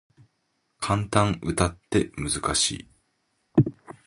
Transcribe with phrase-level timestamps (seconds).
[0.79, 2.89] 感嘆詞って難しい